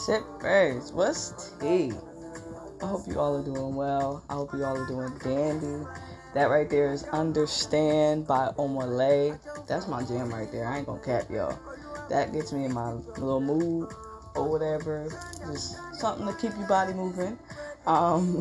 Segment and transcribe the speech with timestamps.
[0.00, 1.92] Sippers, sippers, what's tea?
[2.82, 4.24] I hope you all are doing well.
[4.30, 5.86] I hope you all are doing dandy.
[6.32, 9.34] That right there is Understand by Omah Lay.
[9.68, 10.66] That's my jam right there.
[10.66, 11.58] I ain't gonna cap y'all.
[12.08, 13.92] That gets me in my little mood
[14.34, 15.06] or whatever.
[15.46, 17.38] Just something to keep your body moving.
[17.86, 18.40] Um,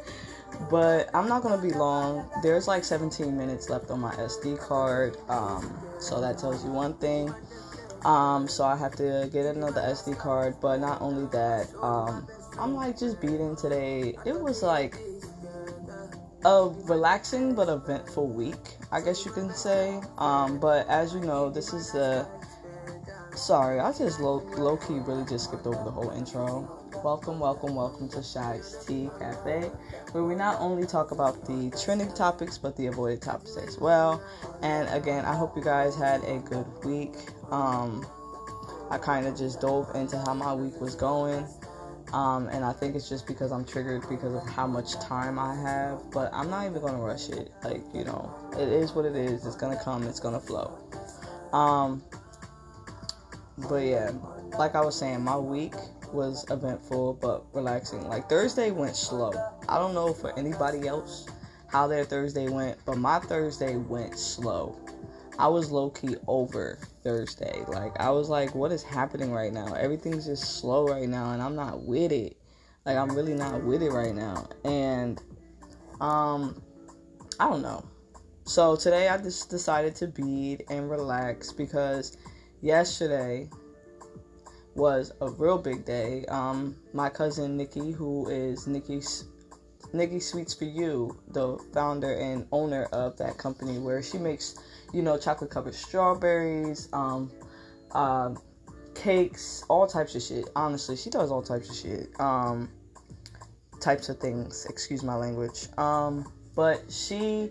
[0.70, 2.28] but I'm not gonna be long.
[2.42, 5.16] There's like 17 minutes left on my SD card.
[5.30, 7.34] Um, so that tells you one thing.
[8.04, 10.56] Um, so I have to get another SD card.
[10.60, 12.26] But not only that, um,
[12.58, 14.16] I'm like just beating today.
[14.24, 14.96] It was like
[16.44, 20.00] a relaxing but eventful week, I guess you can say.
[20.18, 22.26] Um, but as you know, this is the.
[23.34, 26.81] Sorry, I just low, low key really just skipped over the whole intro.
[27.02, 29.62] Welcome, welcome, welcome to Chai's Tea Cafe,
[30.12, 34.22] where we not only talk about the trending topics but the avoided topics as well.
[34.62, 37.12] And again, I hope you guys had a good week.
[37.50, 38.06] Um,
[38.88, 41.44] I kind of just dove into how my week was going.
[42.12, 45.56] Um, and I think it's just because I'm triggered because of how much time I
[45.56, 46.08] have.
[46.12, 47.50] But I'm not even gonna rush it.
[47.64, 49.44] Like you know, it is what it is.
[49.44, 50.04] It's gonna come.
[50.04, 50.78] It's gonna flow.
[51.52, 52.00] Um,
[53.68, 54.12] but yeah,
[54.56, 55.74] like I was saying, my week
[56.12, 58.06] was eventful but relaxing.
[58.08, 59.32] Like Thursday went slow.
[59.68, 61.26] I don't know for anybody else
[61.68, 64.78] how their Thursday went, but my Thursday went slow.
[65.38, 67.64] I was low key over Thursday.
[67.66, 69.72] Like I was like, what is happening right now?
[69.74, 72.36] Everything's just slow right now, and I'm not with it.
[72.84, 75.20] Like I'm really not with it right now, and
[76.00, 76.62] um,
[77.40, 77.84] I don't know.
[78.44, 82.16] So today I just decided to bead and relax because
[82.60, 83.48] yesterday
[84.74, 86.24] was a real big day.
[86.26, 89.24] Um, my cousin Nikki, who is Nikki's
[89.92, 94.56] Nikki Sweets for You, the founder and owner of that company, where she makes
[94.92, 97.30] you know, chocolate covered strawberries, um,
[97.92, 98.34] uh,
[98.94, 100.50] cakes, all types of shit.
[100.54, 102.20] Honestly, she does all types of shit.
[102.20, 102.70] Um,
[103.80, 104.66] types of things.
[104.66, 105.66] Excuse my language.
[105.78, 107.50] Um, but she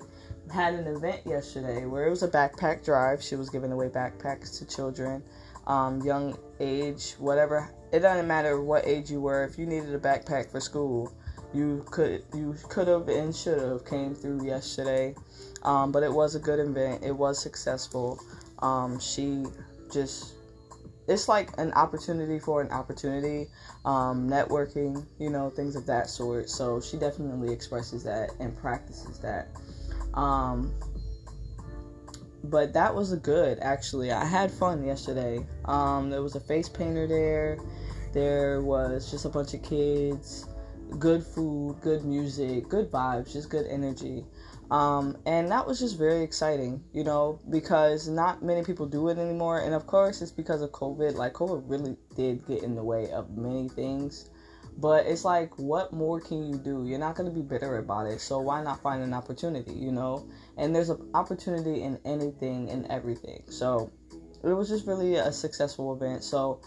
[0.51, 3.21] had an event yesterday where it was a backpack drive.
[3.21, 5.23] She was giving away backpacks to children,
[5.67, 7.73] um, young age, whatever.
[7.91, 9.43] It doesn't matter what age you were.
[9.43, 11.13] If you needed a backpack for school,
[11.53, 15.15] you could you could have and should have came through yesterday.
[15.63, 17.03] Um, but it was a good event.
[17.03, 18.19] It was successful.
[18.59, 19.43] Um, she
[19.91, 20.33] just
[21.07, 23.47] it's like an opportunity for an opportunity,
[23.85, 26.49] um, networking, you know, things of that sort.
[26.49, 29.49] So she definitely expresses that and practices that.
[30.13, 30.73] Um,
[32.43, 34.11] but that was good actually.
[34.11, 35.45] I had fun yesterday.
[35.65, 37.59] Um, there was a face painter there.
[38.13, 40.47] There was just a bunch of kids.
[40.99, 44.25] Good food, good music, good vibes, just good energy.
[44.71, 49.17] Um, and that was just very exciting, you know, because not many people do it
[49.17, 49.59] anymore.
[49.59, 51.15] And of course, it's because of COVID.
[51.15, 54.29] Like, COVID really did get in the way of many things.
[54.77, 56.85] But it's like, what more can you do?
[56.87, 58.21] You're not going to be bitter about it.
[58.21, 60.25] So why not find an opportunity, you know?
[60.61, 63.43] And there's an opportunity in anything and everything.
[63.49, 63.91] So
[64.43, 66.23] it was just really a successful event.
[66.23, 66.61] So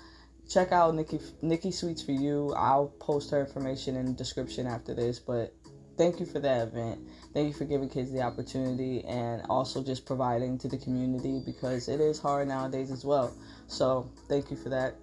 [0.50, 2.52] check out Nikki Nikki Sweets for you.
[2.56, 5.20] I'll post her information in the description after this.
[5.20, 5.54] But
[5.96, 7.06] thank you for that event.
[7.32, 11.88] Thank you for giving kids the opportunity and also just providing to the community because
[11.88, 13.32] it is hard nowadays as well.
[13.68, 14.96] So thank you for that.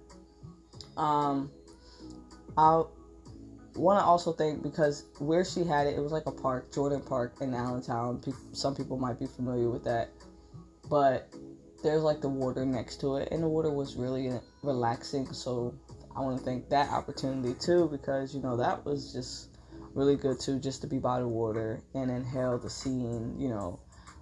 [0.98, 1.50] Um,
[2.58, 2.82] I
[3.74, 7.00] want to also thank because where she had it, it was like a park, Jordan
[7.00, 8.18] Park in Allentown.
[8.18, 10.10] Pe- some people might be familiar with that,
[10.88, 11.32] but
[11.82, 14.30] there's like the water next to it, and the water was really
[14.62, 15.32] relaxing.
[15.32, 15.74] So
[16.14, 19.48] I want to thank that opportunity too because you know that was just
[19.94, 23.78] really good too, just to be by the water and inhale the scene, you know,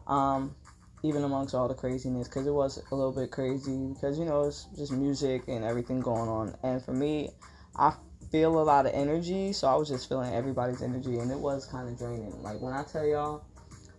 [0.07, 0.55] um,
[1.03, 4.45] even amongst all the craziness, because it was a little bit crazy, because you know
[4.45, 7.31] it's just music and everything going on, and for me,
[7.77, 7.95] I
[8.31, 11.67] feel a lot of energy, so I was just feeling everybody's energy, and it was
[11.67, 12.43] kind of draining.
[12.43, 13.45] Like when I tell y'all,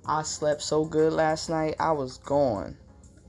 [0.05, 2.77] I slept so good last night, I was gone.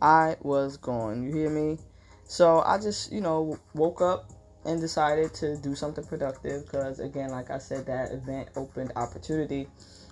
[0.01, 1.23] I was gone.
[1.23, 1.79] You hear me?
[2.25, 4.31] So I just, you know, woke up
[4.65, 9.69] and decided to do something productive because, again, like I said, that event opened opportunity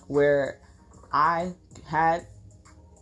[0.08, 0.60] where
[1.12, 1.54] I
[1.86, 2.26] had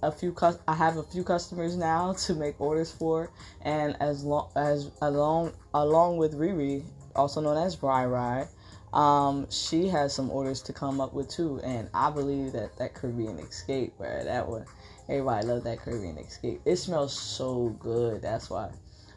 [0.02, 3.30] a few cus- I have a few customers now to make orders for,
[3.62, 6.84] and as long as along along with Riri,
[7.18, 8.46] also known as Bri Rye,
[8.92, 12.94] um, she has some orders to come up with too, and I believe that that
[12.94, 14.64] Caribbean Escape, where that one,
[15.08, 16.60] everybody love that Caribbean Escape.
[16.64, 18.22] It smells so good.
[18.22, 18.70] That's why.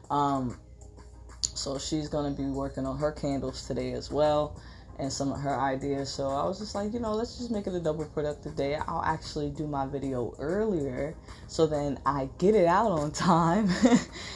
[0.09, 0.59] Um,
[1.53, 4.59] so she's gonna be working on her candles today as well
[4.99, 6.09] and some of her ideas.
[6.13, 8.75] So I was just like, you know, let's just make it a double productive day.
[8.75, 11.15] I'll actually do my video earlier
[11.47, 13.67] so then I get it out on time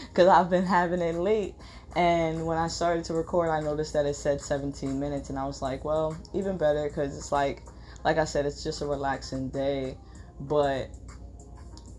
[0.09, 1.55] because I've been having it late.
[1.95, 5.45] And when I started to record, I noticed that it said 17 minutes, and I
[5.45, 7.63] was like, well, even better because it's like,
[8.03, 9.95] like I said, it's just a relaxing day,
[10.39, 10.89] but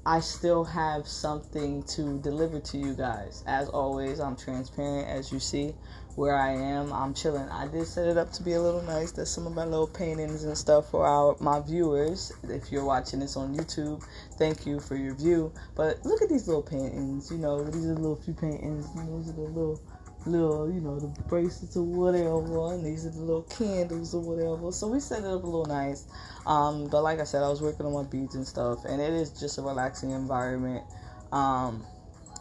[0.06, 3.42] I still have something to deliver to you guys.
[3.44, 5.74] As always, I'm transparent, as you see
[6.14, 6.92] where I am.
[6.92, 7.48] I'm chilling.
[7.48, 9.10] I did set it up to be a little nice.
[9.10, 12.32] There's some of my little paintings and stuff for our my viewers.
[12.44, 14.00] If you're watching this on YouTube,
[14.38, 15.52] thank you for your view.
[15.74, 17.28] But look at these little paintings.
[17.28, 18.86] You know, these are little few paintings.
[18.94, 19.82] These are the little
[20.26, 24.72] little, you know, the bracelets or whatever, and these are the little candles or whatever.
[24.72, 26.06] So we set it up a little nice.
[26.46, 29.12] Um, but like I said, I was working on my beads and stuff, and it
[29.12, 30.84] is just a relaxing environment.
[31.32, 31.84] Um,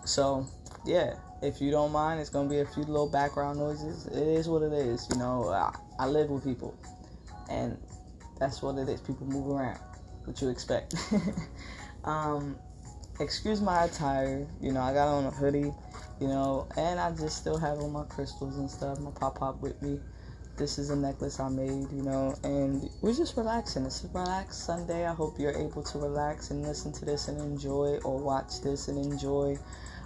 [0.05, 0.47] so
[0.85, 4.07] yeah, if you don't mind, it's gonna be a few little background noises.
[4.07, 5.49] It is what it is, you know.
[5.49, 6.77] I, I live with people,
[7.49, 7.77] and
[8.39, 9.01] that's what it is.
[9.01, 9.79] People move around.
[10.25, 10.95] What you expect.
[12.03, 12.55] um,
[13.19, 14.47] excuse my attire.
[14.61, 15.71] You know, I got on a hoodie
[16.19, 19.61] you know, and I just still have all my crystals and stuff, my pop pop
[19.61, 19.99] with me.
[20.57, 23.85] This is a necklace I made, you know, and we're just relaxing.
[23.85, 25.05] It's a relaxed Sunday.
[25.05, 28.87] I hope you're able to relax and listen to this and enjoy, or watch this
[28.87, 29.57] and enjoy.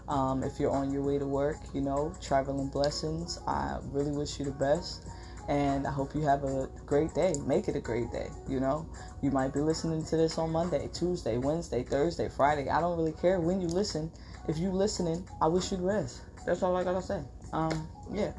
[0.08, 3.40] Um, if you're on your way to work, you know, traveling blessings.
[3.46, 5.06] I really wish you the best
[5.50, 7.34] and I hope you have a great day.
[7.46, 8.30] Make it a great day.
[8.48, 8.88] You know,
[9.22, 12.70] you might be listening to this on Monday, Tuesday, Wednesday, Thursday, Friday.
[12.70, 14.10] I don't really care when you listen
[14.50, 16.22] if you listening, I wish you the best.
[16.46, 17.22] That's all I gotta say.
[17.54, 18.32] Um, yeah.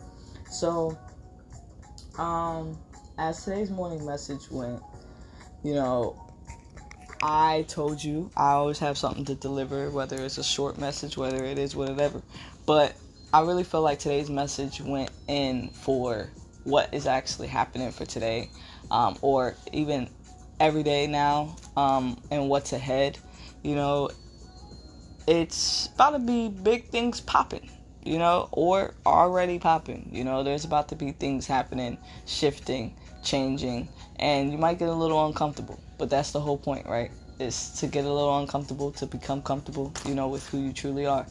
[0.50, 0.98] So,
[2.18, 2.76] um,
[3.16, 4.82] as today's morning message went,
[5.62, 6.20] you know,
[7.22, 11.44] I told you I always have something to deliver, whether it's a short message, whether
[11.44, 12.22] it is whatever.
[12.66, 12.96] But
[13.32, 16.32] I really feel like today's message went in for
[16.64, 18.50] what is actually happening for today,
[18.90, 20.08] um, or even
[20.58, 23.18] every day now, um, and what's ahead.
[23.62, 24.10] You know,
[25.26, 27.68] it's about to be big things popping,
[28.04, 30.08] you know, or already popping.
[30.12, 34.94] You know, there's about to be things happening, shifting, changing, and you might get a
[34.94, 35.80] little uncomfortable.
[35.98, 37.10] But that's the whole point, right?
[37.40, 41.06] Is to get a little uncomfortable, to become comfortable, you know, with who you truly
[41.06, 41.26] are.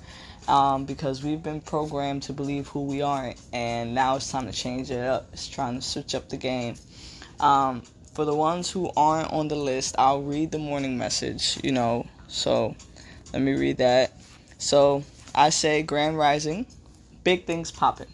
[0.47, 4.51] Um, because we've been programmed to believe who we are, and now it's time to
[4.51, 5.29] change it up.
[5.33, 6.75] It's trying to switch up the game.
[7.39, 7.83] Um,
[8.15, 12.07] for the ones who aren't on the list, I'll read the morning message, you know,
[12.27, 12.75] so
[13.31, 14.13] let me read that.
[14.57, 15.03] So
[15.35, 16.65] I say Grand Rising,
[17.23, 18.07] big things popping.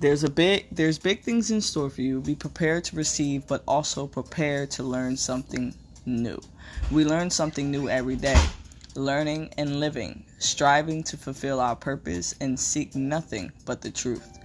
[0.00, 2.20] There's a big there's big things in store for you.
[2.20, 5.74] Be prepared to receive, but also prepare to learn something
[6.08, 6.40] new.
[6.90, 8.42] We learn something new every day.
[8.94, 14.38] Learning and living, striving to fulfill our purpose and seek nothing but the truth.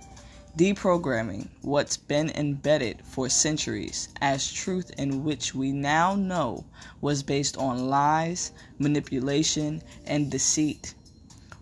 [0.56, 6.66] Deprogramming what's been embedded for centuries as truth, in which we now know
[7.02, 10.94] was based on lies, manipulation, and deceit.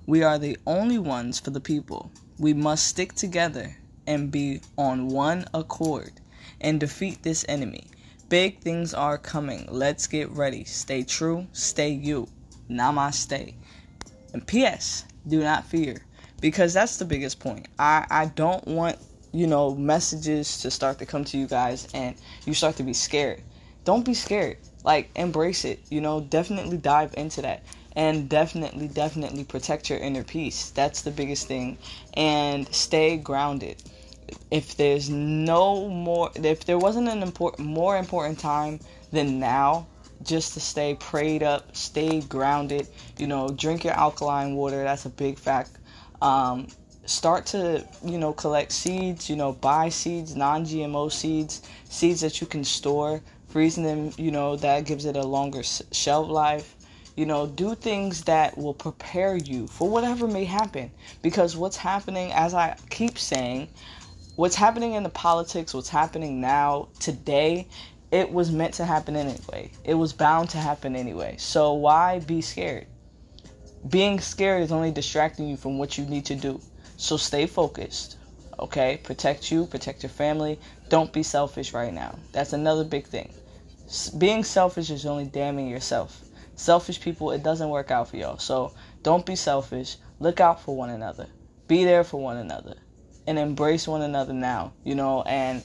[0.06, 2.12] We are the only ones for the people.
[2.38, 6.12] We must stick together and be on one accord
[6.60, 7.88] and defeat this enemy.
[8.32, 9.68] Big things are coming.
[9.70, 10.64] Let's get ready.
[10.64, 12.30] Stay true, stay you.
[12.70, 13.54] Namaste.
[14.32, 15.04] And P.S.
[15.28, 15.98] Do not fear
[16.40, 17.68] because that's the biggest point.
[17.78, 18.98] I I don't want
[19.34, 22.94] you know messages to start to come to you guys and you start to be
[22.94, 23.42] scared.
[23.84, 24.60] Don't be scared.
[24.86, 25.82] Like embrace it.
[25.90, 27.64] You know, definitely dive into that
[27.98, 30.70] and definitely definitely protect your inner peace.
[30.70, 31.78] That's the biggest thing
[32.14, 33.84] and stay grounded.
[34.50, 38.80] If there's no more if there wasn't an important more important time
[39.12, 39.88] than now
[40.24, 44.84] just to stay prayed up, stay grounded, you know, drink your alkaline water.
[44.84, 45.78] That's a big fact
[46.22, 46.68] um,
[47.06, 52.48] start to you know collect seeds you know buy seeds non-gmo seeds seeds that you
[52.48, 56.76] can store freezing them you know that gives it a longer shelf life
[57.16, 62.32] you know do things that will prepare you for whatever may happen because what's happening
[62.32, 63.68] as i keep saying
[64.36, 67.68] what's happening in the politics what's happening now today
[68.12, 72.42] it was meant to happen anyway it was bound to happen anyway so why be
[72.42, 72.88] scared
[73.90, 76.62] being scared is only distracting you from what you need to do.
[76.98, 78.18] So stay focused.
[78.60, 78.98] Okay?
[79.04, 80.60] Protect you, protect your family.
[80.90, 82.18] Don't be selfish right now.
[82.32, 83.34] That's another big thing.
[84.18, 86.24] Being selfish is only damning yourself.
[86.56, 88.38] Selfish people, it doesn't work out for y'all.
[88.38, 89.98] So don't be selfish.
[90.20, 91.28] Look out for one another.
[91.68, 92.76] Be there for one another.
[93.28, 95.64] And embrace one another now, you know, and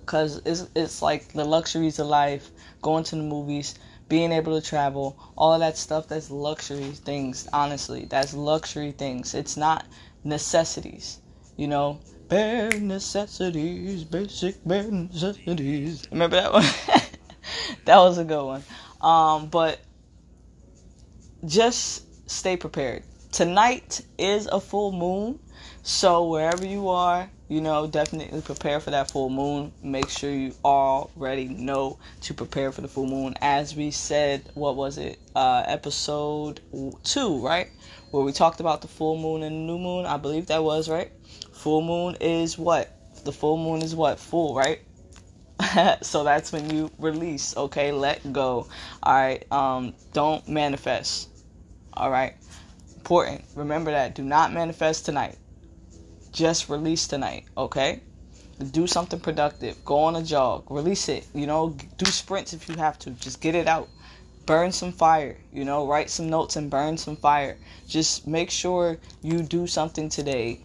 [0.00, 2.50] because it's, it's like the luxuries of life,
[2.82, 3.76] going to the movies,
[4.08, 8.06] being able to travel, all of that stuff, that's luxury things, honestly.
[8.06, 9.34] That's luxury things.
[9.34, 9.86] It's not
[10.24, 11.18] necessities,
[11.56, 12.00] you know.
[12.28, 16.08] Bare necessities, basic bare necessities.
[16.10, 16.64] Remember that one?
[17.84, 18.64] that was a good one.
[19.00, 19.80] Um, but
[21.46, 23.04] just stay prepared.
[23.32, 25.38] Tonight is a full moon,
[25.84, 29.72] so wherever you are, you know, definitely prepare for that full moon.
[29.84, 33.34] Make sure you already know to prepare for the full moon.
[33.40, 35.20] As we said, what was it?
[35.36, 36.60] Uh, episode
[37.04, 37.68] two, right?
[38.10, 40.06] Where we talked about the full moon and new moon.
[40.06, 41.12] I believe that was, right?
[41.52, 42.90] Full moon is what?
[43.24, 44.18] The full moon is what?
[44.18, 44.80] Full, right?
[46.02, 47.92] so that's when you release, okay?
[47.92, 48.66] Let go.
[49.04, 49.50] All right?
[49.52, 51.28] Um, don't manifest.
[51.92, 52.34] All right?
[53.00, 53.44] Important.
[53.54, 54.14] Remember that.
[54.14, 55.36] Do not manifest tonight
[56.32, 58.00] just release tonight, okay?
[58.72, 59.82] Do something productive.
[59.84, 60.70] Go on a jog.
[60.70, 61.26] Release it.
[61.34, 63.10] You know, do sprints if you have to.
[63.10, 63.88] Just get it out.
[64.46, 65.38] Burn some fire.
[65.52, 67.56] You know, write some notes and burn some fire.
[67.88, 70.60] Just make sure you do something today.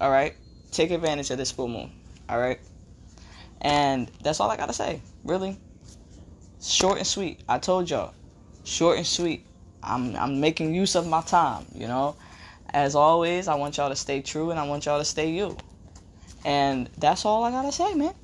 [0.00, 0.34] All right?
[0.72, 1.92] Take advantage of this full moon.
[2.28, 2.58] All right?
[3.60, 5.02] And that's all I got to say.
[5.24, 5.58] Really.
[6.62, 7.40] Short and sweet.
[7.48, 8.14] I told y'all.
[8.64, 9.46] Short and sweet.
[9.86, 12.16] I'm I'm making use of my time, you know?
[12.76, 15.56] as always, I want y'all to stay true and I want y'all to stay you.
[16.44, 18.14] And that's all I gotta say, man.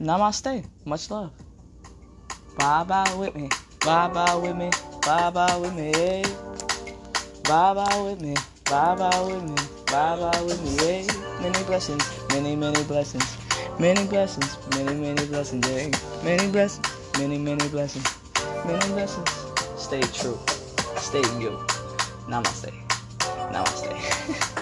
[0.00, 0.64] Namaste.
[0.84, 1.32] Much love.
[2.58, 3.48] Bye bye with me.
[3.84, 4.70] Bye bye with me.
[5.02, 5.92] Bye bye with me.
[5.94, 6.24] Hey.
[7.44, 8.34] Bye bye with me.
[8.64, 9.56] Bye bye with me.
[9.86, 10.76] Bye bye with me.
[10.84, 11.06] Hey.
[11.40, 12.04] Many blessings.
[12.28, 13.36] Many, many blessings.
[13.78, 14.58] Many blessings.
[14.76, 15.66] Many, many blessings.
[15.66, 15.90] Hey.
[16.22, 16.86] Many blessings.
[17.18, 18.06] Many, many blessings.
[18.66, 19.30] Many blessings.
[19.76, 20.59] Stay true.
[21.00, 21.58] Stay you.
[22.28, 22.72] Namaste.
[23.50, 24.46] Namaste.